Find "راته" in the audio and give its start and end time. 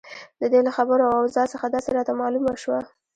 1.97-2.13